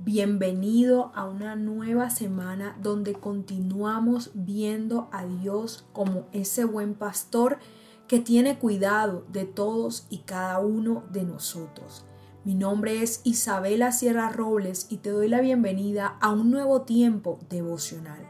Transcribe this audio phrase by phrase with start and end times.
[0.00, 7.58] Bienvenido a una nueva semana donde continuamos viendo a Dios como ese buen pastor
[8.06, 12.04] que tiene cuidado de todos y cada uno de nosotros.
[12.44, 17.40] Mi nombre es Isabela Sierra Robles y te doy la bienvenida a un nuevo tiempo
[17.50, 18.24] devocional.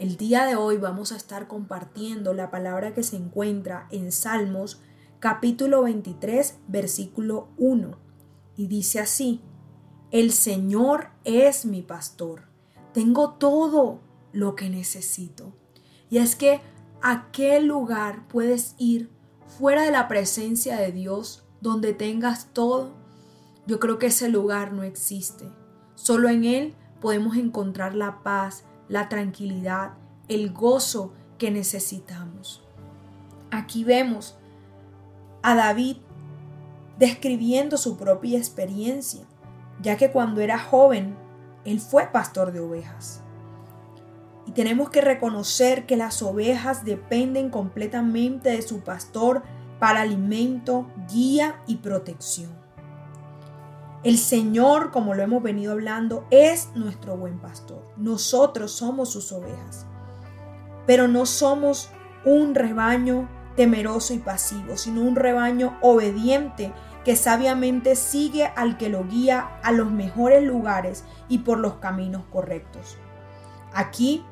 [0.00, 4.80] El día de hoy vamos a estar compartiendo la palabra que se encuentra en Salmos
[5.20, 7.96] capítulo 23, versículo 1.
[8.56, 9.40] Y dice así,
[10.10, 12.44] el Señor es mi pastor,
[12.92, 14.00] tengo todo
[14.32, 15.52] lo que necesito.
[16.10, 16.60] Y es que
[17.02, 19.10] a qué lugar puedes ir
[19.46, 22.92] fuera de la presencia de Dios donde tengas todo.
[23.66, 25.50] Yo creo que ese lugar no existe.
[25.94, 29.92] Solo en Él podemos encontrar la paz, la tranquilidad,
[30.28, 32.62] el gozo que necesitamos.
[33.50, 34.36] Aquí vemos
[35.42, 35.98] a David
[36.98, 39.24] describiendo su propia experiencia,
[39.80, 41.16] ya que cuando era joven,
[41.64, 43.22] él fue pastor de ovejas.
[44.46, 49.42] Y tenemos que reconocer que las ovejas dependen completamente de su pastor
[49.78, 52.50] para alimento, guía y protección.
[54.04, 57.82] El Señor, como lo hemos venido hablando, es nuestro buen pastor.
[57.96, 59.86] Nosotros somos sus ovejas.
[60.86, 61.90] Pero no somos
[62.24, 66.72] un rebaño temeroso y pasivo, sino un rebaño obediente
[67.08, 72.24] que sabiamente sigue al que lo guía a los mejores lugares y por los caminos
[72.30, 72.98] correctos.
[73.72, 74.22] Aquí,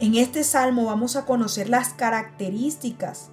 [0.00, 3.28] en este salmo, vamos a conocer las características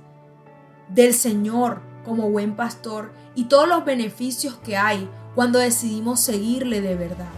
[0.90, 6.94] del Señor como buen pastor y todos los beneficios que hay cuando decidimos seguirle de
[6.94, 7.34] verdad.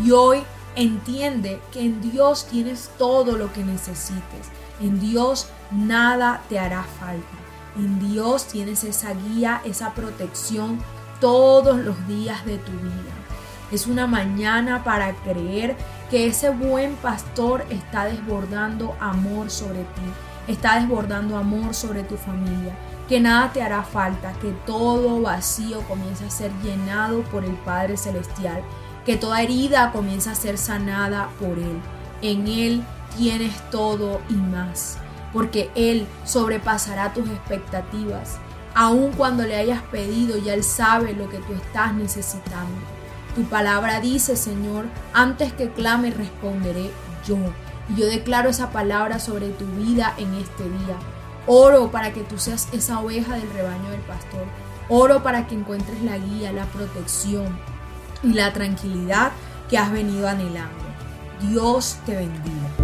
[0.00, 0.44] Y hoy
[0.76, 4.46] entiende que en Dios tienes todo lo que necesites.
[4.80, 7.43] En Dios nada te hará falta.
[7.76, 10.78] En Dios tienes esa guía, esa protección
[11.20, 13.12] todos los días de tu vida.
[13.72, 15.76] Es una mañana para creer
[16.10, 22.76] que ese buen pastor está desbordando amor sobre ti, está desbordando amor sobre tu familia,
[23.08, 27.96] que nada te hará falta, que todo vacío comienza a ser llenado por el Padre
[27.96, 28.62] Celestial,
[29.04, 31.80] que toda herida comienza a ser sanada por Él.
[32.22, 32.84] En Él
[33.16, 34.98] tienes todo y más
[35.34, 38.38] porque Él sobrepasará tus expectativas.
[38.74, 42.78] Aun cuando le hayas pedido, ya Él sabe lo que tú estás necesitando.
[43.34, 46.90] Tu palabra dice, Señor, antes que clame responderé
[47.26, 47.36] yo.
[47.88, 50.96] Y yo declaro esa palabra sobre tu vida en este día.
[51.46, 54.44] Oro para que tú seas esa oveja del rebaño del pastor.
[54.88, 57.58] Oro para que encuentres la guía, la protección
[58.22, 59.32] y la tranquilidad
[59.68, 60.84] que has venido anhelando.
[61.40, 62.83] Dios te bendiga.